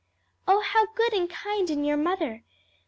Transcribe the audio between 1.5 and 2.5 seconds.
in your mother!"